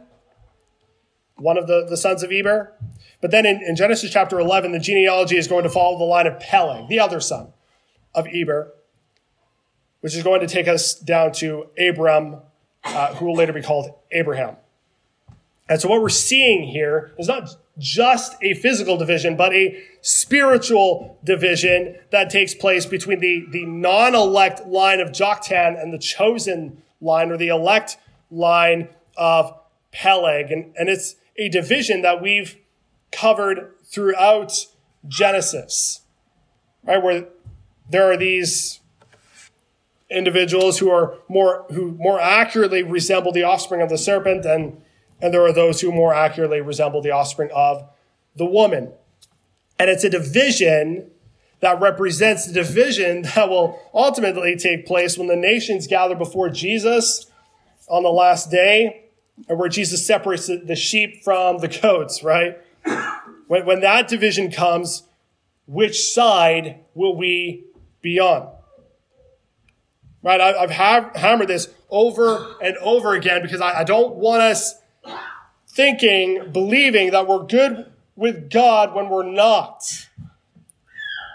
[1.36, 2.74] one of the, the sons of Eber.
[3.22, 6.26] But then in, in Genesis chapter 11, the genealogy is going to follow the line
[6.26, 7.52] of Peleg, the other son
[8.14, 8.74] of Eber,
[10.00, 12.42] which is going to take us down to Abram,
[12.84, 14.56] uh, who will later be called Abraham.
[15.68, 21.18] And so what we're seeing here is not just a physical division, but a spiritual
[21.22, 27.30] division that takes place between the, the non-elect line of Joktan and the chosen line
[27.30, 27.98] or the elect
[28.30, 29.54] line of
[29.92, 30.50] Peleg.
[30.50, 32.56] And, and it's a division that we've
[33.12, 34.66] covered throughout
[35.06, 36.02] Genesis,
[36.82, 37.02] right?
[37.02, 37.26] Where
[37.88, 38.80] there are these
[40.10, 44.80] individuals who are more, who more accurately resemble the offspring of the serpent and
[45.20, 47.88] and there are those who more accurately resemble the offspring of
[48.36, 48.92] the woman.
[49.78, 51.10] And it's a division
[51.60, 57.26] that represents the division that will ultimately take place when the nations gather before Jesus
[57.88, 59.04] on the last day,
[59.48, 62.58] and where Jesus separates the sheep from the goats, right?
[63.46, 65.04] When, when that division comes,
[65.66, 67.64] which side will we
[68.02, 68.50] be on?
[70.22, 70.40] Right?
[70.40, 74.74] I, have hammered this over and over again because I, I don't want us
[75.68, 80.08] thinking, believing that we're good with God when we're not.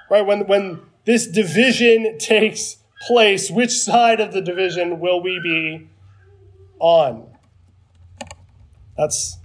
[0.10, 0.26] Right?
[0.26, 5.88] When, when this division takes place, which side of the division will we be
[6.80, 7.28] on?
[8.98, 9.38] That's,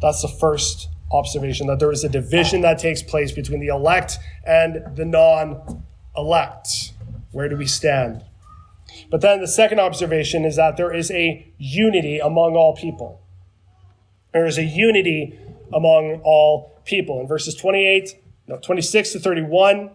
[0.00, 4.18] that's the first observation that there is a division that takes place between the elect
[4.46, 5.84] and the non
[6.16, 6.92] elect.
[7.32, 8.24] Where do we stand?
[9.10, 13.20] But then the second observation is that there is a unity among all people.
[14.32, 15.38] There is a unity
[15.72, 17.20] among all people.
[17.20, 19.90] In verses 28, no, 26 to 31,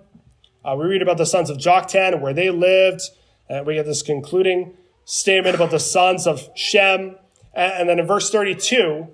[0.63, 3.01] uh, we read about the sons of Joktan and where they lived.
[3.49, 7.15] And we get this concluding statement about the sons of Shem.
[7.53, 9.07] And, then in verse 32,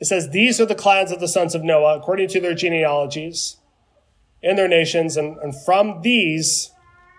[0.00, 3.56] it says, These are the clans of the sons of Noah, according to their genealogies
[4.40, 5.16] in their nations.
[5.16, 6.71] And, and from these,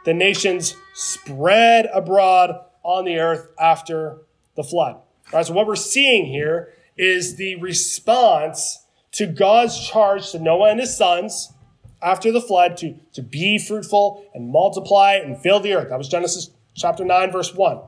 [0.06, 4.18] the nations spread abroad on the earth after
[4.56, 4.98] the flood.
[5.32, 10.80] Right, so what we're seeing here is the response to God's charge to Noah and
[10.80, 11.54] his sons
[12.02, 15.90] after the flood to, to be fruitful and multiply and fill the earth.
[15.90, 17.80] That was Genesis chapter 9, verse 1.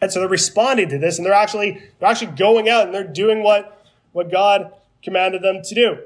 [0.00, 3.04] And so they're responding to this and they're actually, they're actually going out and they're
[3.04, 5.98] doing what, what God commanded them to do.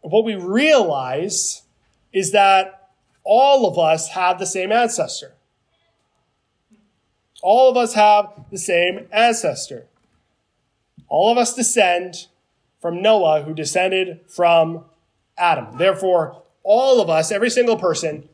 [0.00, 1.62] What we realize
[2.12, 2.77] is that
[3.24, 5.34] all of us have the same ancestor.
[7.42, 9.86] All of us have the same ancestor.
[11.08, 12.26] All of us descend
[12.80, 14.84] from Noah, who descended from
[15.36, 15.78] Adam.
[15.78, 18.28] Therefore, all of us, every single person,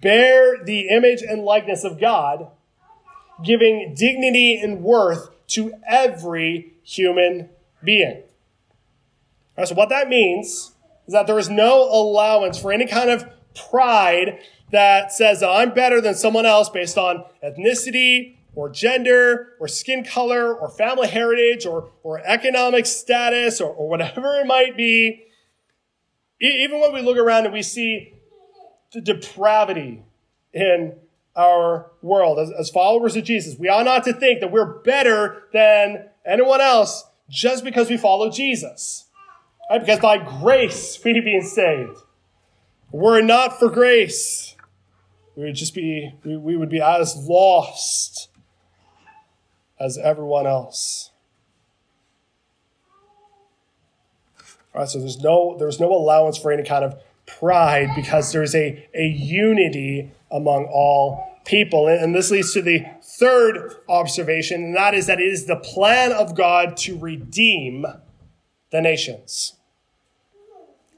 [0.00, 2.48] bear the image and likeness of God,
[3.44, 7.50] giving dignity and worth to every human
[7.82, 8.22] being.
[9.56, 10.72] Right, so, what that means
[11.06, 14.38] is that there is no allowance for any kind of pride
[14.70, 20.04] that says that I'm better than someone else based on ethnicity or gender or skin
[20.04, 25.24] color or family heritage or, or economic status or, or whatever it might be.
[26.40, 28.14] Even when we look around and we see
[28.92, 30.02] the depravity
[30.52, 30.94] in
[31.36, 35.44] our world as, as followers of Jesus, we ought not to think that we're better
[35.52, 39.04] than anyone else just because we follow Jesus.
[39.70, 39.80] Right?
[39.80, 41.98] Because by grace we being saved.
[42.96, 44.56] Were it not for grace,
[45.36, 48.30] we would just be, we, we would be as lost
[49.78, 51.10] as everyone else.
[54.74, 58.54] All right, so there's no, there's no allowance for any kind of pride because there's
[58.54, 61.88] a, a unity among all people.
[61.88, 66.12] And this leads to the third observation, and that is that it is the plan
[66.12, 67.84] of God to redeem
[68.70, 69.55] the nations.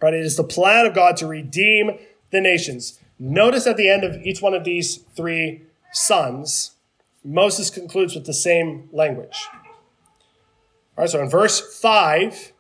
[0.01, 0.15] Right?
[0.15, 1.99] It is the plan of God to redeem
[2.31, 2.99] the nations.
[3.19, 6.73] Notice at the end of each one of these three sons,
[7.25, 9.37] Moses concludes with the same language.
[10.97, 12.53] All right, so in verse 5,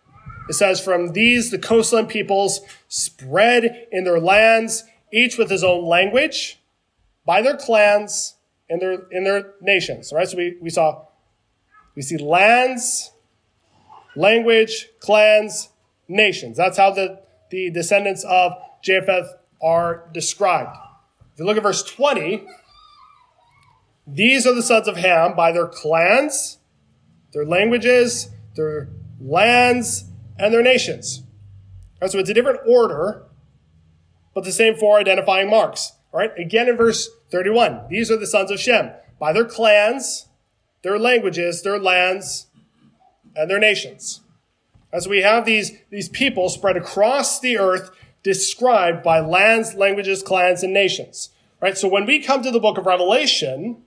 [0.49, 5.85] it says, From these the coastland peoples spread in their lands, each with his own
[5.85, 6.59] language,
[7.25, 8.37] by their clans,
[8.69, 10.13] in their in their nations.
[10.13, 11.07] All right, so we, we saw
[11.95, 13.11] we see lands,
[14.15, 15.71] language, clans,
[16.07, 16.57] nations.
[16.57, 17.21] That's how the,
[17.51, 20.77] the descendants of Japheth are described.
[21.33, 22.47] If you look at verse 20,
[24.07, 26.59] these are the sons of Ham by their clans,
[27.33, 28.89] their languages, their
[29.21, 30.05] lands,
[30.39, 31.23] and their nations.
[32.01, 33.25] Right, so it's a different order,
[34.35, 35.93] but the same four identifying marks.
[36.13, 40.27] All right, again in verse 31, these are the sons of Shem by their clans,
[40.83, 42.47] their languages, their lands,
[43.37, 44.21] and their nations.
[44.93, 47.91] As we have these, these people spread across the earth,
[48.23, 51.31] described by lands, languages, clans, and nations.
[51.61, 51.77] Right?
[51.77, 53.83] So when we come to the book of Revelation,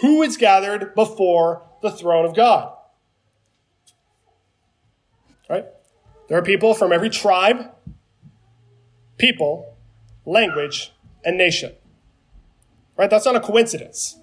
[0.00, 2.74] who is gathered before the throne of God?
[5.48, 5.66] Right?
[6.28, 7.70] There are people from every tribe,
[9.16, 9.76] people,
[10.24, 10.92] language,
[11.24, 11.72] and nation.
[12.96, 13.08] Right?
[13.08, 14.18] That's not a coincidence.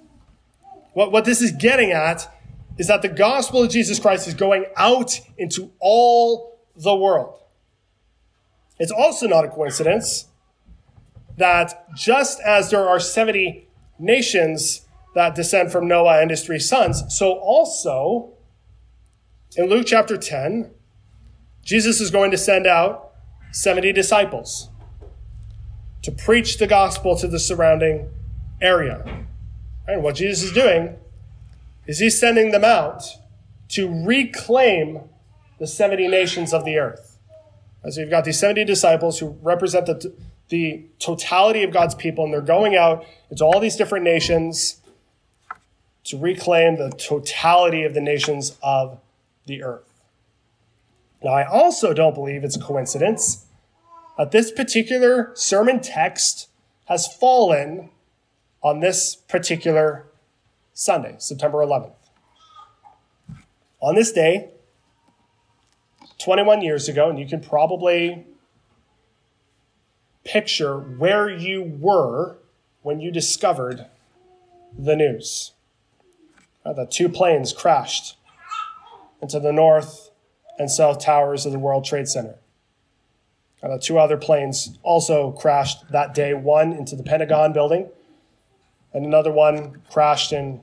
[0.93, 2.31] What, what this is getting at
[2.77, 7.39] is that the gospel of Jesus Christ is going out into all the world.
[8.79, 10.27] It's also not a coincidence
[11.37, 13.67] that just as there are 70
[13.99, 18.33] nations that descend from Noah and his three sons, so also
[19.55, 20.71] in Luke chapter 10,
[21.63, 23.13] Jesus is going to send out
[23.51, 24.69] 70 disciples
[26.03, 28.09] to preach the gospel to the surrounding
[28.61, 29.25] area.
[29.87, 30.97] And what Jesus is doing
[31.87, 33.03] is he's sending them out
[33.69, 35.01] to reclaim
[35.59, 37.17] the 70 nations of the earth.
[37.89, 40.13] So you've got these 70 disciples who represent the,
[40.49, 44.81] the totality of God's people, and they're going out into all these different nations
[46.05, 48.99] to reclaim the totality of the nations of
[49.45, 50.03] the earth.
[51.23, 53.45] Now, I also don't believe it's a coincidence
[54.17, 56.47] that this particular sermon text
[56.85, 57.89] has fallen
[58.61, 60.05] on this particular
[60.75, 61.93] Sunday, September 11th.
[63.79, 64.49] On this day,
[66.19, 68.25] 21 years ago, and you can probably
[70.25, 72.39] picture where you were
[72.81, 73.85] when you discovered
[74.77, 75.53] the news.
[76.65, 78.17] Uh, the two planes crashed
[79.21, 80.09] into the north
[80.59, 82.35] and south towers of the World Trade Center.
[83.63, 87.89] Uh, the two other planes also crashed that day, one into the Pentagon building
[88.95, 90.61] and another one crashed in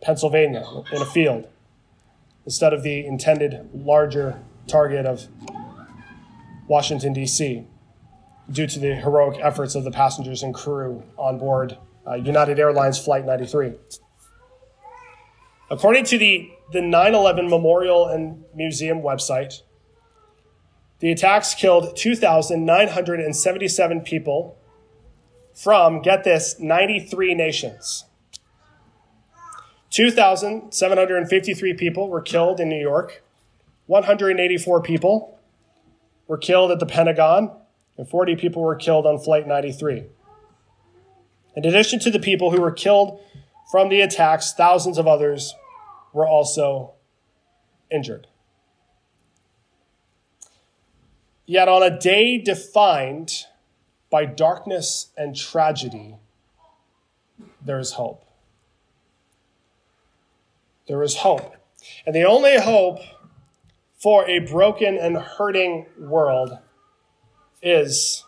[0.00, 1.46] Pennsylvania in a field
[2.46, 5.26] instead of the intended larger target of
[6.66, 7.66] Washington, D.C.,
[8.50, 12.98] due to the heroic efforts of the passengers and crew on board uh, United Airlines
[12.98, 13.74] Flight 93.
[15.70, 19.60] According to the, the 9 11 Memorial and Museum website,
[21.00, 24.57] the attacks killed 2,977 people
[25.58, 28.04] from, get this, 93 nations.
[29.90, 33.24] 2,753 people were killed in New York.
[33.86, 35.40] 184 people
[36.28, 37.50] were killed at the Pentagon,
[37.96, 40.04] and 40 people were killed on Flight 93.
[41.56, 43.20] In addition to the people who were killed
[43.72, 45.54] from the attacks, thousands of others
[46.12, 46.92] were also
[47.90, 48.28] injured.
[51.46, 53.46] Yet on a day defined
[54.10, 56.16] by darkness and tragedy,
[57.64, 58.24] there is hope.
[60.86, 61.54] There is hope.
[62.06, 63.00] And the only hope
[63.98, 66.58] for a broken and hurting world
[67.62, 68.24] is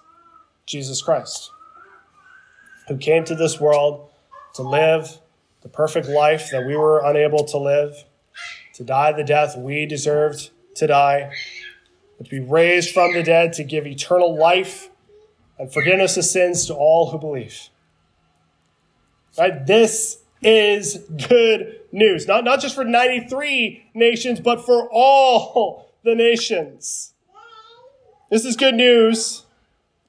[0.67, 1.51] Jesus Christ,
[2.89, 4.11] who came to this world
[4.55, 5.21] to live
[5.63, 8.05] the perfect life that we were unable to live,
[8.75, 11.31] to die the death we deserved to die,
[12.19, 14.90] but to be raised from the dead to give eternal life
[15.61, 17.69] and forgiveness of sins to all who believe.
[19.39, 19.67] Right?
[19.67, 22.27] This is good news.
[22.27, 27.13] Not, not just for 93 nations, but for all the nations.
[28.31, 29.45] This is good news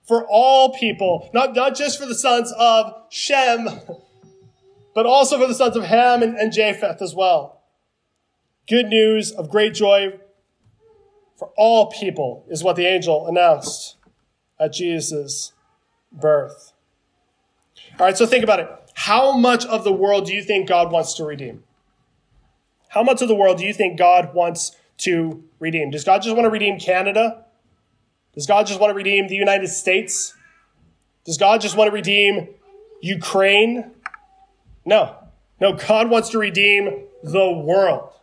[0.08, 3.68] for all people, not, not just for the sons of Shem,
[4.96, 7.62] but also for the sons of Ham and, and Japheth as well.
[8.70, 10.18] Good news of great joy
[11.38, 13.98] for all people is what the angel announced
[14.62, 15.54] at Jesus'
[16.12, 16.74] birth.
[18.00, 18.70] All right, so think about it.
[18.94, 21.64] How much of the world do you think God wants to redeem?
[22.90, 25.90] How much of the world do you think God wants to redeem?
[25.90, 27.46] Does God just want to redeem Canada?
[28.34, 30.36] Does God just want to redeem the United States?
[31.26, 32.50] Does God just want to redeem
[33.02, 33.92] Ukraine?
[34.86, 35.16] No.
[35.60, 38.14] No, God wants to redeem the world.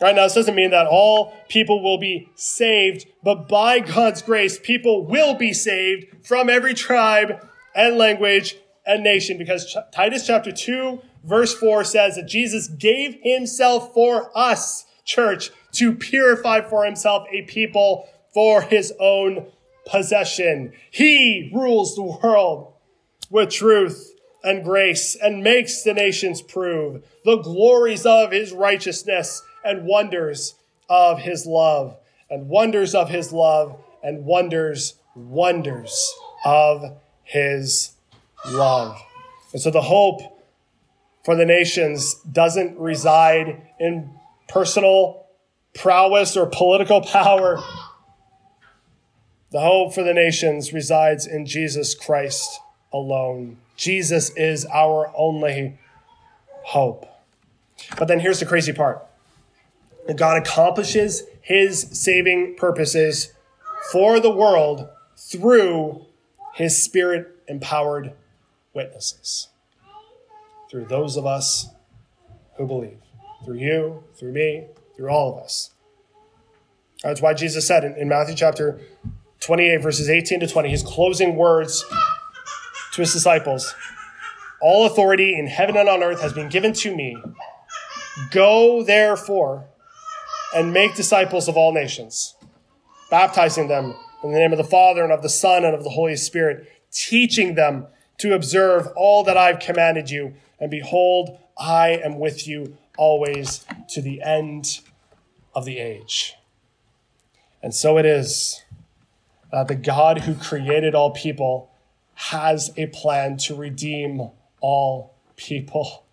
[0.00, 4.58] Right now, this doesn't mean that all people will be saved, but by God's grace,
[4.58, 11.00] people will be saved from every tribe and language and nation because Titus chapter 2
[11.24, 17.42] verse 4 says that Jesus gave himself for us, church, to purify for himself a
[17.42, 19.46] people for his own
[19.86, 20.72] possession.
[20.90, 22.74] He rules the world
[23.28, 24.12] with truth
[24.44, 30.54] and grace and makes the nations prove the glories of his righteousness and wonders
[30.88, 31.96] of his love,
[32.30, 36.14] and wonders of his love, and wonders, wonders
[36.44, 37.92] of his
[38.48, 39.00] love.
[39.52, 40.20] And so the hope
[41.24, 44.10] for the nations doesn't reside in
[44.48, 45.26] personal
[45.74, 47.62] prowess or political power.
[49.50, 52.60] The hope for the nations resides in Jesus Christ
[52.92, 53.58] alone.
[53.76, 55.78] Jesus is our only
[56.64, 57.06] hope.
[57.98, 59.05] But then here's the crazy part
[60.14, 63.32] God accomplishes his saving purposes
[63.90, 66.06] for the world through
[66.54, 68.12] his spirit empowered
[68.74, 69.48] witnesses.
[70.70, 71.68] Through those of us
[72.56, 72.98] who believe.
[73.44, 75.70] Through you, through me, through all of us.
[77.02, 78.80] That's why Jesus said in, in Matthew chapter
[79.40, 81.84] 28, verses 18 to 20, his closing words
[82.94, 83.74] to his disciples
[84.60, 87.16] All authority in heaven and on earth has been given to me.
[88.30, 89.68] Go therefore
[90.56, 92.34] and make disciples of all nations,
[93.10, 93.94] baptizing them
[94.24, 96.72] in the name of the Father and of the Son and of the Holy Spirit,
[96.90, 97.86] teaching them
[98.16, 100.32] to observe all that I've commanded you.
[100.58, 104.80] And behold, I am with you always to the end
[105.54, 106.34] of the age.
[107.62, 108.62] And so it is
[109.52, 111.70] that the God who created all people
[112.14, 114.30] has a plan to redeem
[114.62, 116.06] all people.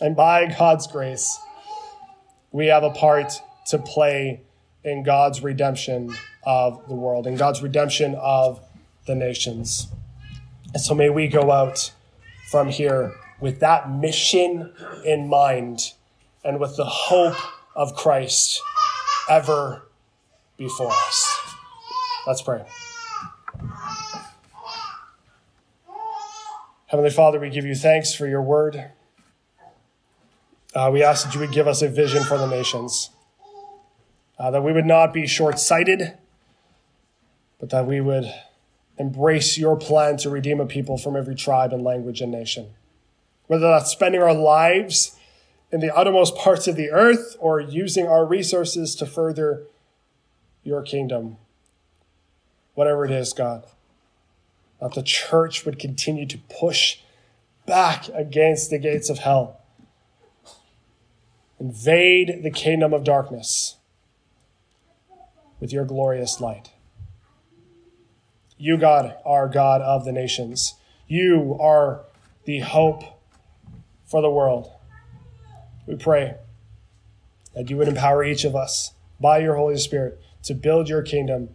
[0.00, 1.38] And by God's grace,
[2.52, 3.32] we have a part
[3.68, 4.40] to play
[4.84, 8.60] in God's redemption of the world, in God's redemption of
[9.06, 9.88] the nations.
[10.72, 11.92] And so may we go out
[12.50, 14.72] from here with that mission
[15.04, 15.92] in mind
[16.44, 17.36] and with the hope
[17.74, 18.62] of Christ
[19.28, 19.82] ever
[20.56, 21.38] before us.
[22.26, 22.64] Let's pray.
[26.86, 28.92] Heavenly Father, we give you thanks for your word.
[30.74, 33.10] Uh, we ask that you would give us a vision for the nations,
[34.38, 36.16] uh, that we would not be short sighted,
[37.58, 38.32] but that we would
[38.98, 42.68] embrace your plan to redeem a people from every tribe and language and nation.
[43.46, 45.16] Whether that's spending our lives
[45.72, 49.64] in the uttermost parts of the earth or using our resources to further
[50.62, 51.38] your kingdom.
[52.74, 53.64] Whatever it is, God,
[54.80, 56.98] that the church would continue to push
[57.66, 59.57] back against the gates of hell
[61.60, 63.76] invade the kingdom of darkness
[65.60, 66.70] with your glorious light.
[68.56, 70.74] You, God, are God of the nations.
[71.06, 72.04] You are
[72.44, 73.02] the hope
[74.04, 74.70] for the world.
[75.86, 76.36] We pray
[77.54, 81.50] that you would empower each of us by your Holy Spirit to build your kingdom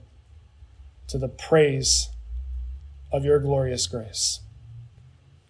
[1.07, 2.09] to the praise
[3.11, 4.39] of your glorious grace.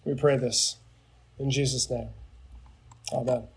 [0.04, 0.76] We pray this
[1.38, 2.08] in Jesus' name.
[3.12, 3.53] Amen.